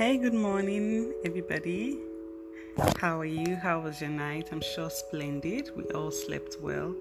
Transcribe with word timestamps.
Hey, 0.00 0.16
good 0.16 0.32
morning, 0.32 1.12
everybody. 1.26 1.98
How 2.96 3.20
are 3.20 3.26
you? 3.26 3.54
How 3.54 3.80
was 3.80 4.00
your 4.00 4.08
night? 4.08 4.48
I'm 4.50 4.62
sure 4.62 4.88
splendid. 4.88 5.72
We 5.76 5.84
all 5.94 6.10
slept 6.10 6.56
well. 6.62 6.94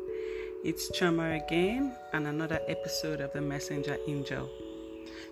It's 0.65 0.91
Chama 0.91 1.41
again, 1.41 1.95
and 2.11 2.27
another 2.27 2.59
episode 2.67 3.21
of 3.21 3.31
the 3.31 3.39
Messenger 3.39 3.95
Angel. 4.05 4.49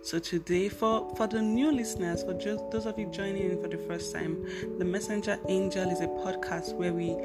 So 0.02 0.18
today, 0.18 0.70
for 0.70 1.14
for 1.18 1.28
the 1.28 1.42
new 1.42 1.70
listeners, 1.70 2.24
for 2.24 2.36
just 2.36 2.72
those 2.72 2.86
of 2.86 2.98
you 2.98 3.08
joining 3.08 3.52
in 3.52 3.62
for 3.62 3.68
the 3.68 3.80
first 3.80 4.14
time, 4.14 4.48
the 4.80 4.86
Messenger 4.86 5.38
Angel 5.50 5.90
is 5.90 6.00
a 6.00 6.08
podcast 6.08 6.74
where 6.74 6.94
we 6.94 7.18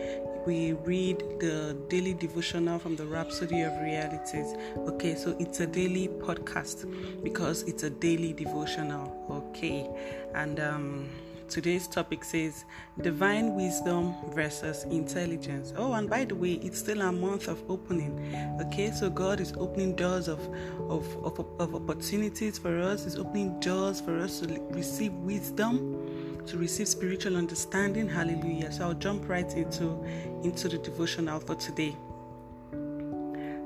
we 0.44 0.72
read 0.72 1.20
the 1.38 1.76
daily 1.88 2.14
devotional 2.14 2.80
from 2.80 2.96
the 2.96 3.06
Rhapsody 3.06 3.62
of 3.62 3.72
Realities. 3.80 4.56
Okay, 4.76 5.14
so 5.14 5.36
it's 5.38 5.60
a 5.60 5.68
daily 5.68 6.08
podcast 6.08 6.84
because 7.22 7.62
it's 7.62 7.84
a 7.84 7.90
daily 7.90 8.32
devotional. 8.32 9.22
Okay, 9.52 9.88
and 10.34 10.58
um 10.60 11.08
Today's 11.52 11.86
topic 11.86 12.24
says 12.24 12.64
divine 13.02 13.54
wisdom 13.54 14.14
versus 14.30 14.84
intelligence. 14.84 15.74
Oh, 15.76 15.92
and 15.92 16.08
by 16.08 16.24
the 16.24 16.34
way, 16.34 16.52
it's 16.52 16.78
still 16.78 17.02
a 17.02 17.12
month 17.12 17.46
of 17.46 17.62
opening. 17.68 18.34
Okay, 18.58 18.90
so 18.90 19.10
God 19.10 19.38
is 19.38 19.52
opening 19.58 19.94
doors 19.94 20.28
of, 20.28 20.40
of, 20.88 21.04
of, 21.22 21.46
of 21.60 21.74
opportunities 21.74 22.56
for 22.56 22.78
us, 22.80 23.04
He's 23.04 23.18
opening 23.18 23.60
doors 23.60 24.00
for 24.00 24.18
us 24.18 24.40
to 24.40 24.46
receive 24.70 25.12
wisdom, 25.12 26.40
to 26.46 26.56
receive 26.56 26.88
spiritual 26.88 27.36
understanding. 27.36 28.08
Hallelujah. 28.08 28.72
So 28.72 28.84
I'll 28.84 28.94
jump 28.94 29.28
right 29.28 29.52
into, 29.52 30.02
into 30.42 30.70
the 30.70 30.78
devotional 30.78 31.38
for 31.38 31.56
today. 31.56 31.94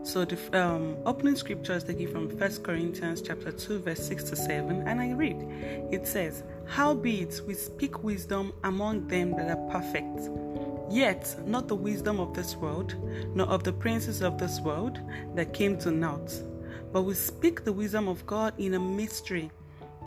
So 0.07 0.25
the 0.25 0.39
um, 0.57 0.97
opening 1.05 1.35
scripture 1.35 1.73
is 1.73 1.83
taken 1.83 2.07
from 2.07 2.29
1 2.29 2.63
Corinthians 2.63 3.21
chapter 3.21 3.51
2 3.51 3.81
verse 3.81 4.07
6 4.07 4.23
to 4.23 4.37
7 4.37 4.87
and 4.87 5.01
I 5.01 5.11
read 5.11 5.37
it 5.91 6.07
says 6.07 6.45
howbeit 6.69 7.41
we 7.45 7.55
speak 7.55 8.05
wisdom 8.05 8.53
among 8.63 9.09
them 9.09 9.33
that 9.33 9.51
are 9.51 9.69
perfect 9.69 10.31
yet 10.89 11.35
not 11.45 11.67
the 11.67 11.75
wisdom 11.75 12.21
of 12.21 12.35
this 12.35 12.55
world 12.55 12.95
nor 13.35 13.49
of 13.49 13.65
the 13.65 13.73
princes 13.73 14.23
of 14.23 14.39
this 14.39 14.61
world 14.61 15.01
that 15.35 15.53
came 15.53 15.77
to 15.79 15.91
naught 15.91 16.33
but 16.93 17.03
we 17.03 17.13
speak 17.13 17.65
the 17.65 17.73
wisdom 17.73 18.07
of 18.07 18.25
God 18.27 18.55
in 18.59 18.75
a 18.75 18.81
mystery 18.81 19.51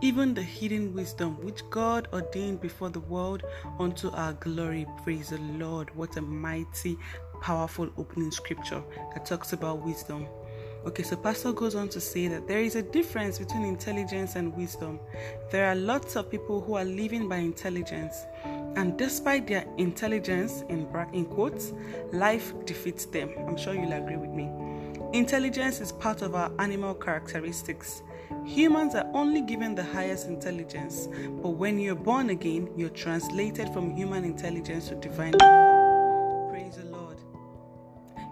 even 0.02 0.34
the 0.34 0.42
hidden 0.42 0.94
wisdom 0.94 1.36
which 1.44 1.62
God 1.70 2.08
ordained 2.14 2.62
before 2.62 2.90
the 2.90 3.02
world 3.02 3.44
unto 3.80 4.10
our 4.12 4.32
glory. 4.32 4.86
Praise 5.04 5.30
the 5.30 5.40
Lord. 5.40 5.94
What 5.94 6.16
a 6.16 6.22
mighty 6.22 6.98
powerful 7.42 7.90
opening 7.98 8.32
scripture 8.32 8.84
that 9.14 9.26
talks 9.26 9.54
about 9.54 9.86
wisdom. 9.86 10.28
Okay, 10.86 11.04
so 11.04 11.18
Pastor 11.18 11.52
goes 11.52 11.76
on 11.76 11.90
to 11.90 12.00
say 12.00 12.30
that 12.30 12.48
there 12.48 12.62
is 12.62 12.76
a 12.76 12.82
difference 12.82 13.38
between 13.38 13.66
intelligence 13.66 14.38
and 14.38 14.56
wisdom. 14.56 14.98
There 15.52 15.68
are 15.68 15.76
lots 15.76 16.16
of 16.16 16.32
people 16.32 16.62
who 16.62 16.76
are 16.76 16.86
living 16.86 17.28
by 17.28 17.38
intelligence, 17.38 18.16
and 18.78 18.98
despite 18.98 19.46
their 19.46 19.66
intelligence, 19.78 20.64
in, 20.70 20.88
in 21.12 21.26
quotes, 21.26 21.74
life 22.14 22.54
defeats 22.66 23.06
them. 23.06 23.30
I'm 23.46 23.58
sure 23.58 23.74
you'll 23.74 23.92
agree 23.92 24.16
with 24.16 24.30
me. 24.30 24.50
Intelligence 25.12 25.82
is 25.82 25.92
part 25.92 26.22
of 26.22 26.34
our 26.34 26.50
animal 26.60 26.94
characteristics. 26.94 28.02
Humans 28.46 28.96
are 28.96 29.10
only 29.14 29.42
given 29.42 29.76
the 29.76 29.84
highest 29.84 30.28
intelligence, 30.28 31.10
but 31.42 31.50
when 31.50 31.78
you're 31.78 31.96
born 31.96 32.30
again, 32.30 32.70
you're 32.78 32.90
translated 32.90 33.68
from 33.74 33.96
human 33.96 34.24
intelligence 34.24 34.88
to 34.90 34.96
divine 34.96 35.34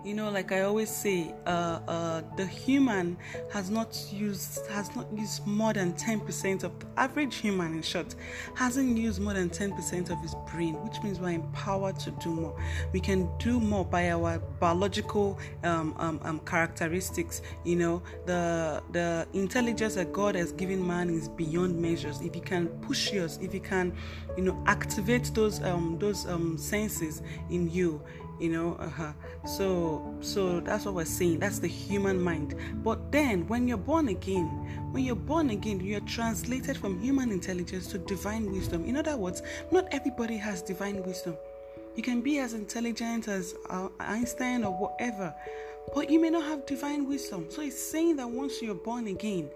you 0.08 0.14
know 0.14 0.30
like 0.30 0.54
i 0.54 0.62
always 0.62 0.90
say 0.90 1.34
uh, 1.46 1.80
uh, 1.88 2.22
the 2.38 2.46
human 2.46 3.18
has 3.52 3.70
not 3.70 4.08
used 4.10 4.66
has 4.68 4.96
not 4.96 5.06
used 5.14 5.46
more 5.46 5.74
than 5.74 5.92
10% 5.94 6.64
of 6.64 6.80
the 6.80 6.86
average 6.96 7.36
human 7.36 7.74
in 7.74 7.82
short 7.82 8.16
hasn't 8.56 8.98
used 8.98 9.20
more 9.20 9.34
than 9.34 9.50
10% 9.50 10.10
of 10.10 10.18
his 10.20 10.34
brain 10.50 10.76
which 10.86 11.04
means 11.04 11.20
we're 11.20 11.30
empowered 11.30 12.00
to 12.00 12.12
do 12.24 12.30
more. 12.30 12.56
We 12.94 13.00
can 13.00 13.30
do 13.38 13.60
more 13.60 13.84
by 13.84 14.12
our 14.12 14.40
biological 14.60 15.38
um, 15.64 15.94
um, 15.98 16.20
um, 16.24 16.40
characteristics. 16.40 17.42
You 17.66 17.76
know 17.76 18.04
the 18.26 18.82
the 18.92 19.28
intelligence 19.34 19.96
that 19.96 20.14
god 20.14 20.36
has 20.36 20.52
given 20.54 20.86
man 20.86 21.10
is 21.10 21.28
beyond 21.28 21.80
measures. 21.80 22.22
If 22.22 22.36
you 22.36 22.42
can 22.42 22.68
push 22.88 23.12
yours 23.12 23.40
if 23.42 23.54
you 23.54 23.60
can 23.60 23.94
you 24.38 24.44
know 24.44 24.64
activate 24.68 25.32
those 25.34 25.62
um, 25.64 25.98
those 26.00 26.26
um, 26.28 26.58
senses 26.58 27.22
in 27.50 27.70
you 27.70 28.02
you 28.40 28.50
know 28.50 28.76
uh-huh. 28.80 29.12
so 29.46 30.16
so 30.22 30.60
that's 30.60 30.86
what 30.86 30.94
we're 30.94 31.06
saying. 31.06 31.40
That's 31.40 31.60
the 31.60 31.68
human 31.68 32.22
mind. 32.22 32.56
But 32.84 33.12
then 33.12 33.48
when 33.48 33.68
you're 33.68 33.78
born 33.78 34.10
again 34.10 34.46
when 34.92 35.04
you're 35.04 35.16
born 35.16 35.50
again 35.50 35.80
you're 35.80 36.00
translated 36.02 36.78
from 36.78 37.00
human 37.00 37.32
intelligence 37.32 37.88
to 37.88 37.98
divine 37.98 38.52
wisdom. 38.52 38.86
In 38.86 38.98
other 38.98 39.18
words 39.18 39.42
not 39.72 39.88
everybody 39.92 40.38
has 40.38 40.62
divine 40.62 41.04
wisdom. 41.04 41.36
You 41.96 42.04
can 42.04 42.22
be 42.22 42.38
as 42.40 42.54
intelligent 42.54 43.28
as 43.28 43.56
uh, 43.70 43.90
einstein 44.00 44.64
or 44.64 44.72
whatever 44.72 45.34
but 45.94 46.10
you 46.10 46.20
may 46.20 46.30
not 46.30 46.44
have 46.44 46.66
divine 46.66 47.08
wisdom 47.08 47.46
so 47.50 47.62
it's 47.62 47.82
saying 47.82 48.16
that 48.16 48.30
once 48.30 48.62
you're 48.62 48.76
born 48.76 49.08
again 49.08 49.50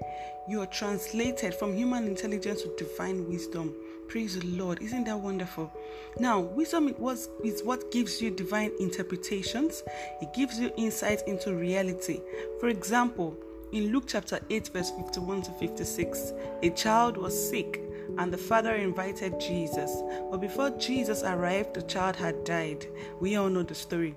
you 0.47 0.62
are 0.62 0.68
translated 0.68 1.53
from 1.53 1.75
human 1.75 2.08
intelligence 2.08 2.64
to 2.64 2.75
divine 2.78 3.28
wisdom 3.28 3.75
Praise 4.12 4.38
the 4.38 4.46
Lord. 4.46 4.81
Isn't 4.81 5.06
that 5.06 5.18
wonderful? 5.18 5.72
Now, 6.19 6.42
wisdom 6.42 6.94
was, 6.97 7.30
is 7.46 7.64
what 7.64 7.94
gives 7.94 8.22
you 8.22 8.30
divine 8.30 8.74
interpretations, 8.78 9.84
it 10.22 10.34
gives 10.34 10.59
you 10.59 10.69
insight 10.75 11.25
into 11.30 11.56
reality. 11.56 12.19
For 12.59 12.68
example, 12.68 13.38
in 13.72 13.94
Luke 13.94 14.03
chapter 14.08 14.42
8, 14.50 14.68
verse 14.74 14.92
51 14.92 15.44
to 15.44 15.52
56, 15.52 16.34
a 16.62 16.69
child 16.72 17.16
was 17.16 17.50
sick 17.50 17.80
and 18.18 18.34
the 18.34 18.38
father 18.38 18.75
invited 18.75 19.40
Jesus. 19.40 20.03
But 20.30 20.42
before 20.42 20.72
Jesus 20.72 21.24
arrived, 21.24 21.75
the 21.75 21.84
child 21.84 22.18
had 22.18 22.44
died. 22.44 22.86
We 23.22 23.38
all 23.38 23.48
know 23.48 23.63
the 23.63 23.75
story. 23.75 24.13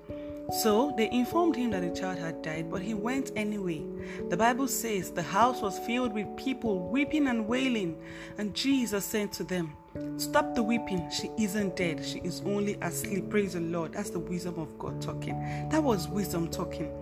So 0.53 0.93
they 0.97 1.11
informed 1.11 1.57
him 1.57 1.71
that 1.71 1.81
the 1.81 1.99
child 1.99 2.19
had 2.19 2.43
died, 2.43 2.71
but 2.71 2.83
he 2.83 2.95
went 2.95 3.33
anyway. 3.35 3.85
The 4.29 4.37
Bible 4.37 4.69
says 4.69 5.11
the 5.11 5.23
house 5.23 5.63
was 5.63 5.79
filled 5.81 6.13
with 6.13 6.37
people 6.37 6.81
weeping 6.89 7.29
and 7.29 7.49
wailing, 7.49 7.97
and 8.37 8.55
Jesus 8.55 9.05
said 9.05 9.33
to 9.33 9.45
them, 9.45 9.75
Stop 10.17 10.55
the 10.55 10.63
weeping. 10.63 11.09
She 11.11 11.31
isn't 11.39 11.77
dead. 11.77 12.05
She 12.05 12.19
is 12.19 12.43
only 12.45 12.75
asleep. 12.83 13.31
Praise 13.31 13.55
the 13.55 13.61
Lord. 13.61 13.93
That's 13.93 14.11
the 14.11 14.19
wisdom 14.19 14.59
of 14.59 14.77
God 14.79 15.01
talking. 15.01 15.39
That 15.71 15.83
was 15.83 16.09
wisdom 16.09 16.49
talking. 16.49 16.93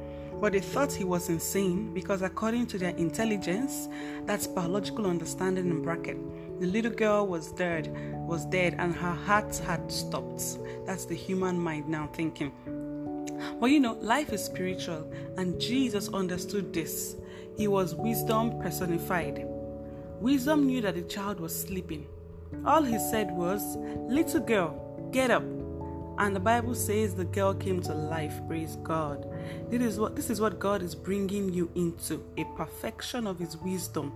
But 0.41 0.53
they 0.53 0.61
thought 0.61 0.93
he 0.93 1.05
was 1.05 1.29
insane 1.29 1.95
because, 1.95 2.21
according 2.23 2.67
to 2.67 2.79
their 2.79 2.95
intelligence, 2.97 3.89
that's 4.27 4.47
biological 4.47 5.07
understanding 5.07 5.71
in 5.71 5.83
bracket. 5.83 6.19
The 6.61 6.67
little 6.67 6.91
girl 6.91 7.27
was 7.27 7.53
dead, 7.53 7.95
was 8.27 8.45
dead, 8.47 8.77
and 8.79 8.95
her 8.95 9.15
heart 9.15 9.57
had 9.59 9.91
stopped. 9.91 10.59
That's 10.85 11.05
the 11.05 11.15
human 11.15 11.59
mind 11.59 11.89
now 11.89 12.09
thinking. 12.13 12.53
But 13.61 13.67
you 13.67 13.81
know, 13.81 13.95
life 13.95 14.33
is 14.33 14.45
spiritual, 14.45 15.11
and 15.37 15.61
Jesus 15.61 16.09
understood 16.09 16.73
this. 16.73 17.17
He 17.57 17.69
was 17.69 17.95
wisdom 17.95 18.61
personified. 18.61 19.45
Wisdom 20.21 20.67
knew 20.67 20.81
that 20.83 20.95
the 20.95 21.03
child 21.03 21.41
was 21.41 21.59
sleeping. 21.59 22.07
All 22.65 22.83
he 22.83 22.99
said 22.99 23.31
was, 23.31 23.77
Little 24.09 24.41
girl, 24.41 25.09
get 25.13 25.31
up. 25.31 25.45
And 26.19 26.37
the 26.37 26.41
Bible 26.41 26.75
says 26.75 27.15
the 27.15 27.25
girl 27.25 27.55
came 27.55 27.81
to 27.83 27.95
life. 27.95 28.41
Praise 28.47 28.77
God. 28.83 29.27
This 29.71 29.83
is 29.83 29.99
what 29.99 30.15
this 30.15 30.31
is 30.31 30.41
what 30.41 30.59
God 30.59 30.83
is 30.83 30.95
bringing 30.95 31.53
you 31.53 31.71
into 31.75 32.23
a 32.37 32.45
perfection 32.57 33.27
of 33.27 33.39
His 33.39 33.57
wisdom 33.57 34.13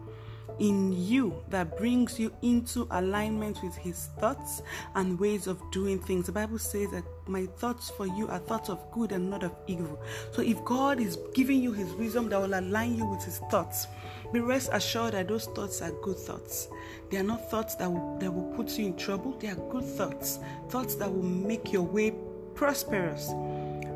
in 0.59 0.93
you 0.93 1.34
that 1.49 1.77
brings 1.77 2.19
you 2.19 2.33
into 2.43 2.87
alignment 2.91 3.62
with 3.62 3.75
his 3.77 4.09
thoughts 4.19 4.62
and 4.95 5.19
ways 5.19 5.47
of 5.47 5.61
doing 5.71 5.99
things. 5.99 6.27
The 6.27 6.33
Bible 6.33 6.59
says 6.59 6.91
that 6.93 7.05
my 7.27 7.47
thoughts 7.47 7.91
for 7.91 8.07
you 8.07 8.29
are 8.29 8.39
thoughts 8.39 8.69
of 8.69 8.81
good 8.93 9.12
and 9.12 9.29
not 9.29 9.43
of 9.43 9.55
evil. 9.67 9.99
So 10.33 10.43
if 10.43 10.65
God 10.65 11.01
is 11.01 11.19
giving 11.34 11.61
you 11.61 11.73
his 11.73 11.93
wisdom 11.95 12.29
that 12.31 12.41
will 12.41 12.59
align 12.59 12.97
you 12.97 13.07
with 13.07 13.25
his 13.25 13.39
thoughts, 13.51 13.87
be 14.33 14.41
rest 14.41 14.71
assured 14.72 15.15
that 15.15 15.28
those 15.28 15.47
thoughts 15.47 15.83
are 15.83 15.93
good 16.03 16.16
thoughts. 16.16 16.69
They 17.10 17.19
are 17.19 17.22
not 17.22 17.51
thoughts 17.51 17.75
that 17.77 17.91
will, 17.91 18.19
that 18.19 18.33
will 18.33 18.53
put 18.57 18.77
you 18.78 18.87
in 18.87 18.97
trouble. 18.97 19.37
They 19.39 19.48
are 19.48 19.71
good 19.71 19.84
thoughts, 19.84 20.41
thoughts 20.69 20.95
that 20.97 21.13
will 21.13 21.22
make 21.22 21.72
your 21.72 21.83
way 21.83 22.15
prosperous. 22.54 23.28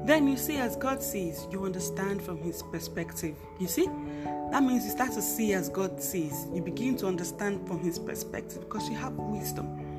Then 0.04 0.26
you 0.28 0.36
see, 0.36 0.56
as 0.56 0.76
God 0.76 1.02
sees, 1.02 1.46
you 1.50 1.64
understand 1.64 2.22
from 2.22 2.38
His 2.38 2.62
perspective. 2.62 3.36
You 3.58 3.66
see, 3.66 3.86
that 4.50 4.62
means 4.62 4.84
you 4.84 4.90
start 4.90 5.12
to 5.12 5.22
see 5.22 5.52
as 5.54 5.68
God 5.68 6.00
sees. 6.00 6.46
You 6.52 6.62
begin 6.62 6.96
to 6.98 7.06
understand 7.06 7.66
from 7.66 7.80
His 7.80 7.98
perspective 7.98 8.60
because 8.60 8.88
you 8.88 8.96
have 8.96 9.14
wisdom. 9.14 9.89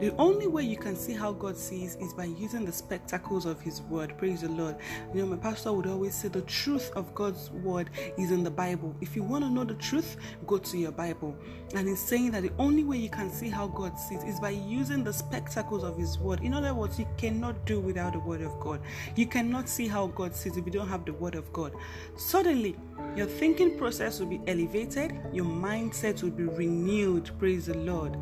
The 0.00 0.14
only 0.16 0.46
way 0.46 0.62
you 0.64 0.76
can 0.76 0.96
see 0.96 1.12
how 1.12 1.32
God 1.32 1.56
sees 1.56 1.96
is 1.96 2.12
by 2.12 2.24
using 2.24 2.64
the 2.64 2.72
spectacles 2.72 3.46
of 3.46 3.60
His 3.60 3.82
Word. 3.82 4.16
Praise 4.18 4.40
the 4.40 4.48
Lord. 4.48 4.76
You 5.14 5.22
know, 5.22 5.26
my 5.26 5.36
pastor 5.36 5.72
would 5.72 5.86
always 5.86 6.14
say 6.14 6.28
the 6.28 6.42
truth 6.42 6.90
of 6.96 7.14
God's 7.14 7.50
Word 7.50 7.90
is 8.18 8.30
in 8.30 8.42
the 8.42 8.50
Bible. 8.50 8.94
If 9.00 9.14
you 9.14 9.22
want 9.22 9.44
to 9.44 9.50
know 9.50 9.64
the 9.64 9.74
truth, 9.74 10.16
go 10.46 10.58
to 10.58 10.78
your 10.78 10.92
Bible. 10.92 11.36
And 11.74 11.88
he's 11.88 12.00
saying 12.00 12.32
that 12.32 12.42
the 12.42 12.52
only 12.58 12.84
way 12.84 12.96
you 12.96 13.08
can 13.08 13.30
see 13.30 13.48
how 13.48 13.68
God 13.68 13.98
sees 13.98 14.22
is 14.24 14.40
by 14.40 14.50
using 14.50 15.04
the 15.04 15.12
spectacles 15.12 15.84
of 15.84 15.96
His 15.96 16.18
Word. 16.18 16.40
In 16.42 16.54
other 16.54 16.74
words, 16.74 16.98
you 16.98 17.06
cannot 17.16 17.64
do 17.64 17.80
without 17.80 18.14
the 18.14 18.20
Word 18.20 18.42
of 18.42 18.58
God. 18.60 18.80
You 19.16 19.26
cannot 19.26 19.68
see 19.68 19.86
how 19.86 20.08
God 20.08 20.34
sees 20.34 20.56
if 20.56 20.66
you 20.66 20.72
don't 20.72 20.88
have 20.88 21.04
the 21.04 21.12
Word 21.12 21.34
of 21.34 21.52
God. 21.52 21.72
Suddenly, 22.16 22.76
your 23.16 23.26
thinking 23.26 23.78
process 23.78 24.18
will 24.20 24.26
be 24.26 24.40
elevated, 24.46 25.14
your 25.32 25.44
mindset 25.44 26.22
will 26.22 26.30
be 26.30 26.44
renewed. 26.44 27.30
Praise 27.38 27.66
the 27.66 27.74
Lord 27.78 28.16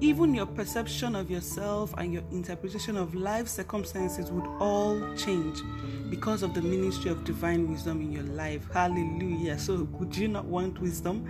even 0.00 0.34
your 0.34 0.46
perception 0.46 1.16
of 1.16 1.30
yourself 1.30 1.92
and 1.98 2.12
your 2.12 2.22
interpretation 2.30 2.96
of 2.96 3.14
life 3.14 3.48
circumstances 3.48 4.30
would 4.30 4.46
all 4.60 5.00
change 5.16 5.60
because 6.08 6.42
of 6.42 6.54
the 6.54 6.62
ministry 6.62 7.10
of 7.10 7.24
divine 7.24 7.68
wisdom 7.68 8.00
in 8.00 8.12
your 8.12 8.22
life. 8.24 8.66
Hallelujah. 8.72 9.58
So, 9.58 9.88
would 9.92 10.16
you 10.16 10.28
not 10.28 10.44
want 10.44 10.80
wisdom? 10.80 11.28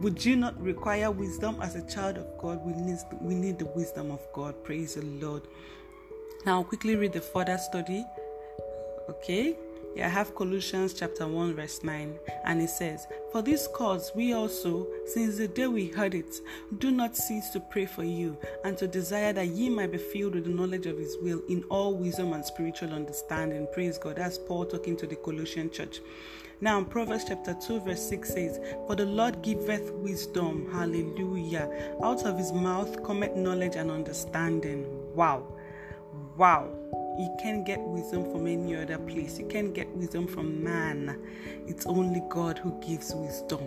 Would 0.00 0.24
you 0.24 0.36
not 0.36 0.60
require 0.60 1.10
wisdom 1.10 1.58
as 1.60 1.74
a 1.74 1.82
child 1.82 2.18
of 2.18 2.38
God? 2.38 2.64
We 2.64 2.72
need, 2.74 2.98
we 3.20 3.34
need 3.34 3.58
the 3.58 3.66
wisdom 3.66 4.10
of 4.10 4.20
God. 4.32 4.62
Praise 4.62 4.94
the 4.94 5.02
Lord. 5.02 5.42
Now, 6.46 6.58
I'll 6.58 6.64
quickly 6.64 6.94
read 6.94 7.12
the 7.12 7.20
further 7.20 7.58
study. 7.58 8.04
Okay. 9.08 9.56
Yeah, 9.94 10.06
I 10.06 10.10
have 10.10 10.34
Colossians 10.34 10.92
chapter 10.92 11.28
1, 11.28 11.54
verse 11.54 11.84
9, 11.84 12.18
and 12.44 12.60
it 12.60 12.70
says, 12.70 13.06
For 13.30 13.42
this 13.42 13.68
cause 13.68 14.10
we 14.16 14.32
also, 14.32 14.88
since 15.06 15.36
the 15.36 15.46
day 15.46 15.68
we 15.68 15.86
heard 15.86 16.14
it, 16.14 16.40
do 16.78 16.90
not 16.90 17.16
cease 17.16 17.50
to 17.50 17.60
pray 17.60 17.86
for 17.86 18.02
you, 18.02 18.36
and 18.64 18.76
to 18.78 18.88
desire 18.88 19.32
that 19.32 19.46
ye 19.46 19.68
might 19.68 19.92
be 19.92 19.98
filled 19.98 20.34
with 20.34 20.44
the 20.44 20.50
knowledge 20.50 20.86
of 20.86 20.98
his 20.98 21.16
will 21.18 21.40
in 21.48 21.62
all 21.70 21.94
wisdom 21.94 22.32
and 22.32 22.44
spiritual 22.44 22.92
understanding. 22.92 23.68
Praise 23.72 23.96
God. 23.96 24.16
That's 24.16 24.36
Paul 24.36 24.66
talking 24.66 24.96
to 24.96 25.06
the 25.06 25.14
Colossian 25.14 25.70
church. 25.70 26.00
Now, 26.60 26.82
Proverbs 26.82 27.26
chapter 27.28 27.54
2, 27.54 27.80
verse 27.82 28.08
6 28.08 28.28
says, 28.28 28.60
For 28.88 28.96
the 28.96 29.06
Lord 29.06 29.42
giveth 29.42 29.92
wisdom, 29.92 30.68
hallelujah. 30.72 31.70
Out 32.02 32.24
of 32.24 32.36
his 32.36 32.52
mouth 32.52 33.00
cometh 33.04 33.36
knowledge 33.36 33.76
and 33.76 33.92
understanding. 33.92 34.86
Wow. 35.14 35.46
Wow 36.36 36.93
you 37.18 37.34
can't 37.40 37.64
get 37.64 37.80
wisdom 37.80 38.30
from 38.30 38.46
any 38.46 38.76
other 38.76 38.98
place. 38.98 39.38
You 39.38 39.46
can't 39.46 39.74
get 39.74 39.88
wisdom 39.96 40.26
from 40.26 40.62
man. 40.62 41.20
It's 41.66 41.86
only 41.86 42.22
God 42.28 42.58
who 42.58 42.78
gives 42.80 43.14
wisdom. 43.14 43.60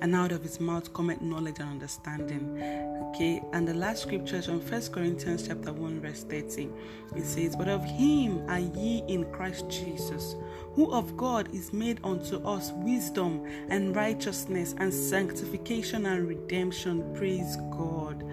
And 0.00 0.14
out 0.14 0.32
of 0.32 0.42
his 0.42 0.60
mouth 0.60 0.92
cometh 0.92 1.20
knowledge 1.20 1.60
and 1.60 1.70
understanding. 1.70 2.60
Okay, 3.08 3.42
and 3.52 3.66
the 3.66 3.74
last 3.74 4.02
scripture 4.02 4.36
is 4.36 4.46
from 4.46 4.60
First 4.60 4.92
Corinthians 4.92 5.46
chapter 5.46 5.72
1, 5.72 6.00
verse 6.00 6.24
30. 6.24 6.68
It 7.16 7.24
says, 7.24 7.56
But 7.56 7.68
of 7.68 7.84
him 7.84 8.48
are 8.50 8.58
ye 8.58 9.02
in 9.08 9.24
Christ 9.32 9.68
Jesus, 9.68 10.34
who 10.74 10.92
of 10.92 11.16
God 11.16 11.48
is 11.54 11.72
made 11.72 12.00
unto 12.04 12.36
us 12.46 12.72
wisdom 12.74 13.46
and 13.70 13.94
righteousness 13.94 14.74
and 14.78 14.92
sanctification 14.92 16.06
and 16.06 16.28
redemption. 16.28 17.14
Praise 17.14 17.56
God. 17.70 18.24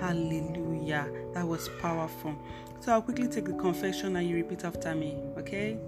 Hallelujah. 0.00 1.08
That 1.32 1.46
was 1.46 1.68
powerful. 1.80 2.34
So 2.80 2.92
I'll 2.92 3.02
quickly 3.02 3.28
take 3.28 3.46
the 3.46 3.54
confession 3.54 4.16
and 4.16 4.28
you 4.28 4.36
repeat 4.36 4.64
after 4.64 4.94
me, 4.94 5.16
okay? 5.38 5.78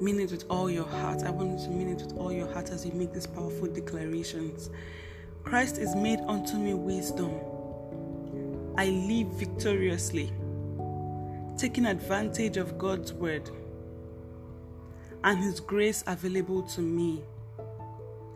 Mean 0.00 0.20
it 0.20 0.30
with 0.30 0.44
all 0.50 0.70
your 0.70 0.86
heart. 0.86 1.22
I 1.22 1.30
want 1.30 1.58
you 1.58 1.66
to 1.66 1.70
mean 1.70 1.88
it 1.88 2.02
with 2.02 2.16
all 2.18 2.32
your 2.32 2.52
heart 2.52 2.70
as 2.70 2.84
you 2.84 2.92
make 2.92 3.12
these 3.12 3.26
powerful 3.26 3.68
declarations. 3.68 4.68
Christ 5.44 5.78
is 5.78 5.94
made 5.94 6.20
unto 6.20 6.56
me 6.56 6.74
wisdom. 6.74 7.32
I 8.76 8.86
live 8.86 9.28
victoriously, 9.28 10.32
taking 11.56 11.86
advantage 11.86 12.56
of 12.56 12.78
God's 12.78 13.12
word 13.12 13.50
and 15.24 15.38
His 15.38 15.60
grace 15.60 16.02
available 16.06 16.62
to 16.62 16.80
me. 16.80 17.22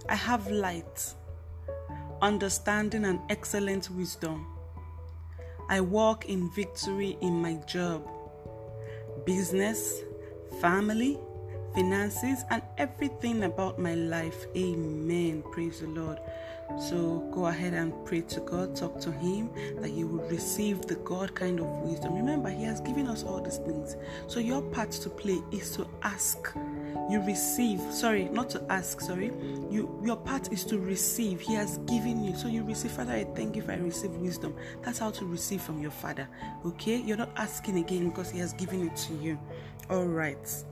I 0.09 0.15
have 0.15 0.49
light, 0.51 1.15
understanding, 2.23 3.05
and 3.05 3.19
excellent 3.29 3.91
wisdom. 3.91 4.47
I 5.69 5.81
walk 5.81 6.27
in 6.27 6.51
victory 6.51 7.19
in 7.21 7.43
my 7.43 7.55
job, 7.67 8.09
business, 9.25 10.03
family, 10.61 11.19
finances, 11.75 12.45
and 12.51 12.63
everything 12.79 13.45
about 13.45 13.79
my 13.79 13.95
life. 13.95 14.47
Amen. 14.57 15.43
Praise 15.51 15.81
the 15.81 15.89
Lord. 15.89 16.19
So 16.79 17.29
go 17.33 17.47
ahead 17.47 17.75
and 17.75 17.93
pray 18.05 18.23
to 18.23 18.41
God, 18.41 18.75
talk 18.77 19.01
to 19.01 19.13
Him 19.13 19.51
that 19.81 19.91
you 19.91 20.07
will 20.07 20.29
receive 20.29 20.83
the 20.83 20.97
God 20.97 21.35
kind 21.35 21.61
of 21.61 21.67
wisdom. 21.67 22.15
Remember, 22.15 22.49
He 22.49 22.65
has 22.65 22.81
given 22.81 23.07
us 23.07 23.25
all 23.25 23.41
these 23.41 23.59
things. 23.59 23.97
So 24.27 24.41
your 24.41 24.63
part 24.63 24.91
to 24.93 25.11
play 25.11 25.41
is 25.53 25.71
to 25.77 25.87
ask. 26.03 26.53
You 27.09 27.21
receive, 27.23 27.81
sorry, 27.93 28.25
not 28.25 28.51
to 28.51 28.63
ask, 28.69 29.01
sorry. 29.01 29.31
You 29.71 30.01
your 30.05 30.17
part 30.17 30.53
is 30.53 30.65
to 30.67 30.79
receive. 30.79 31.41
He 31.41 31.55
has 31.55 31.79
given 31.79 32.25
you. 32.25 32.35
So 32.35 32.49
you 32.49 32.65
receive, 32.65 32.91
Father, 32.93 33.13
I 33.13 33.25
thank 33.25 33.55
you 33.55 33.63
if 33.63 33.71
I 33.71 33.75
receive 33.77 34.11
wisdom. 34.13 34.57
That's 34.83 34.99
how 34.99 35.11
to 35.11 35.25
receive 35.25 35.61
from 35.63 35.81
your 35.81 35.93
Father. 35.93 36.29
Okay? 36.65 36.97
You're 36.97 37.17
not 37.17 37.31
asking 37.37 37.79
again 37.79 38.09
because 38.11 38.31
He 38.31 38.41
has 38.41 38.53
given 38.53 38.87
it 38.87 38.97
to 38.97 39.15
you. 39.15 39.39
All 39.89 40.07
right. 40.07 40.65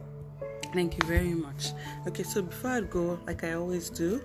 Thank 0.72 1.00
you 1.00 1.06
very 1.06 1.34
much. 1.34 1.68
Okay, 2.08 2.24
so 2.24 2.42
before 2.42 2.70
I 2.70 2.80
go, 2.80 3.20
like 3.28 3.44
I 3.44 3.52
always 3.52 3.88
do, 3.88 4.20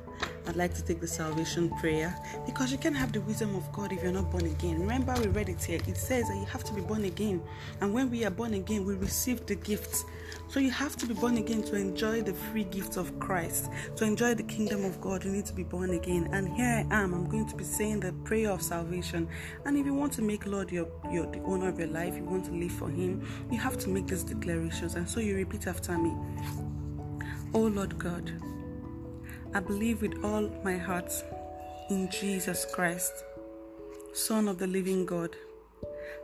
I'd 0.50 0.56
like 0.56 0.74
to 0.74 0.84
take 0.84 1.00
the 1.00 1.08
salvation 1.08 1.70
prayer 1.80 2.16
because 2.48 2.72
you 2.72 2.80
can't 2.80 2.98
have 2.98 3.12
the 3.12 3.22
wisdom 3.22 3.56
of 3.56 3.72
God 3.72 3.94
if 3.94 4.02
you're 4.02 4.12
not 4.12 4.32
born 4.32 4.48
again. 4.48 4.80
Remember, 4.80 5.14
we 5.20 5.28
read 5.28 5.48
it 5.48 5.64
here. 5.64 5.80
It 5.88 5.96
says 5.96 6.28
that 6.28 6.38
you 6.38 6.46
have 6.46 6.64
to 6.64 6.74
be 6.74 6.82
born 6.82 7.06
again, 7.06 7.40
and 7.82 7.94
when 7.94 8.10
we 8.10 8.26
are 8.26 8.32
born 8.32 8.56
again, 8.56 8.84
we 8.84 8.96
receive 8.96 9.46
the 9.46 9.54
gifts. 9.54 10.06
So 10.48 10.60
you 10.60 10.72
have 10.72 10.96
to 10.98 11.06
be 11.06 11.14
born 11.14 11.38
again 11.38 11.62
to 11.64 11.76
enjoy 11.76 12.24
the 12.24 12.34
free 12.34 12.64
gifts 12.64 12.98
of 12.98 13.20
Christ, 13.20 13.70
to 13.98 14.06
enjoy 14.06 14.34
the 14.34 14.42
kingdom 14.42 14.84
of 14.86 15.00
God. 15.00 15.24
You 15.24 15.32
need 15.32 15.46
to 15.46 15.54
be 15.54 15.62
born 15.64 15.92
again. 15.92 16.28
And 16.32 16.50
here 16.56 16.84
I 16.90 17.02
am. 17.02 17.14
I'm 17.14 17.30
going 17.30 17.48
to 17.48 17.56
be 17.56 17.64
saying 17.64 18.00
the 18.00 18.14
prayer 18.24 18.50
of 18.50 18.64
salvation. 18.64 19.28
And 19.66 19.78
if 19.78 19.86
you 19.86 19.94
want 19.94 20.14
to 20.14 20.24
make 20.24 20.48
Lord 20.48 20.72
your, 20.72 20.88
your 21.12 21.28
the 21.28 21.40
owner 21.42 21.70
of 21.70 21.78
your 21.78 21.90
life, 21.90 22.16
you 22.16 22.24
want 22.24 22.46
to 22.46 22.52
live 22.52 22.72
for 22.72 22.90
Him, 22.90 23.24
you 23.52 23.60
have 23.60 23.78
to 23.78 23.90
make 23.90 24.08
these 24.08 24.24
declarations. 24.24 24.96
And 24.96 25.08
so 25.08 25.20
you 25.20 25.36
repeat 25.36 25.68
after 25.68 25.96
me. 25.96 26.16
Oh 27.54 27.68
Lord 27.68 28.00
God. 28.00 28.32
I 29.52 29.60
believe 29.60 30.04
with 30.04 30.24
all 30.24 30.48
my 30.64 30.78
heart 30.78 31.12
in 31.90 32.08
Jesus 32.12 32.68
Christ, 32.72 33.12
Son 34.14 34.48
of 34.48 34.60
the 34.60 34.68
living 34.68 35.08
God. 35.08 35.36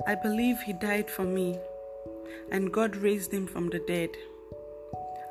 I 0.06 0.14
believe 0.14 0.60
He 0.62 0.74
died 0.74 1.10
for 1.10 1.24
me 1.24 1.58
and 2.52 2.72
God 2.72 2.96
raised 2.96 3.34
Him 3.34 3.48
from 3.48 3.70
the 3.70 3.80
dead. 3.80 4.12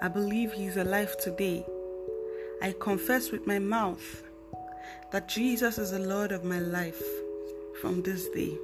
I 0.02 0.08
believe 0.08 0.52
He 0.52 0.66
is 0.66 0.76
alive 0.76 1.16
today. 1.18 1.64
I 2.60 2.74
confess 2.80 3.30
with 3.30 3.46
my 3.46 3.60
mouth 3.60 4.24
that 5.12 5.28
Jesus 5.28 5.78
is 5.78 5.92
the 5.92 6.00
Lord 6.00 6.32
of 6.32 6.42
my 6.42 6.58
life 6.58 7.02
from 7.80 8.02
this 8.02 8.28
day. 8.30 8.58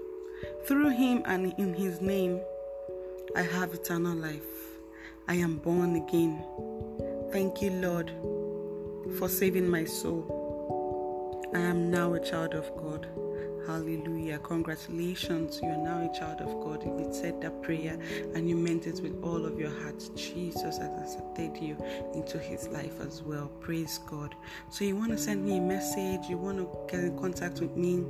Through 0.67 0.91
Him 0.91 1.23
and 1.27 1.55
in 1.57 1.73
His 1.75 2.01
name, 2.01 2.41
I 3.37 3.43
have 3.43 3.75
eternal 3.75 4.17
life. 4.17 4.43
I 5.29 5.35
am 5.35 5.59
born 5.59 5.95
again. 5.95 6.45
Thank 7.31 7.63
you, 7.63 7.71
Lord 7.71 8.11
for 9.19 9.29
saving 9.29 9.69
my 9.69 9.85
soul. 9.85 10.25
I 11.55 11.59
am 11.59 11.91
now 11.91 12.15
a 12.15 12.21
child 12.21 12.55
of 12.55 12.71
God. 12.77 13.07
Hallelujah. 13.71 14.41
Congratulations. 14.41 15.61
You 15.63 15.69
are 15.69 15.77
now 15.77 16.11
a 16.11 16.19
child 16.19 16.41
of 16.41 16.49
God. 16.61 16.81
If 16.83 16.89
you 16.89 17.09
said 17.13 17.41
that 17.41 17.63
prayer 17.63 17.97
and 18.35 18.49
you 18.49 18.57
meant 18.57 18.89
it 18.89 19.01
with 19.01 19.23
all 19.23 19.47
of 19.47 19.61
your 19.61 19.71
heart, 19.71 20.11
Jesus 20.17 20.79
has 20.79 20.99
accepted 21.01 21.57
you 21.57 21.77
into 22.13 22.37
his 22.41 22.67
life 22.67 23.01
as 23.01 23.23
well. 23.23 23.47
Praise 23.61 24.01
God. 24.11 24.35
So, 24.71 24.85
you 24.85 24.97
want 24.97 25.13
to 25.13 25.19
send 25.19 25.45
me 25.45 25.59
a 25.59 25.61
message, 25.61 26.29
you 26.29 26.37
want 26.37 26.59
to 26.59 26.69
get 26.91 27.05
in 27.05 27.17
contact 27.17 27.61
with 27.61 27.77
me. 27.77 28.05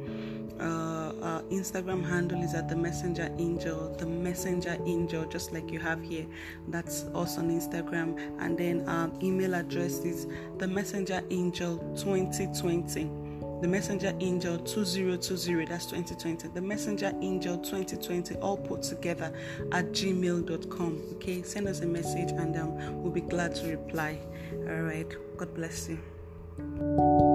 Uh, 0.59 1.13
uh, 1.21 1.43
Instagram 1.51 2.09
handle 2.09 2.43
is 2.43 2.55
at 2.55 2.71
the 2.71 2.77
Messenger 2.77 3.31
Angel, 3.37 3.95
the 3.99 4.07
Messenger 4.07 4.79
Angel, 4.87 5.27
just 5.27 5.53
like 5.53 5.71
you 5.71 5.79
have 5.79 6.03
here. 6.03 6.25
That's 6.69 7.03
us 7.15 7.37
on 7.37 7.51
Instagram. 7.51 8.19
And 8.41 8.57
then 8.57 8.89
um, 8.89 9.13
email 9.23 9.55
address 9.55 9.99
is 10.07 10.27
the 10.57 10.67
Messenger 10.67 11.23
Angel 11.31 11.77
2020 11.99 13.30
the 13.61 13.69
messenger 13.69 14.15
angel 14.21 14.59
2020 14.59 15.65
that's 15.67 15.87
2020 15.87 16.49
the 16.49 16.61
messenger 16.61 17.13
angel 17.21 17.59
2020 17.59 18.37
all 18.37 18.57
put 18.57 18.83
together 18.83 19.33
at 19.73 19.93
gmail.com 19.93 21.03
okay 21.15 21.43
send 21.43 21.69
us 21.69 21.81
a 21.81 21.87
message 21.87 22.31
and 22.31 22.57
um, 22.57 23.03
we'll 23.03 23.13
be 23.13 23.21
glad 23.21 23.55
to 23.55 23.69
reply. 23.69 24.19
All 24.69 24.83
right 24.83 25.09
god 25.37 25.55
bless 25.55 25.89
you 25.89 27.30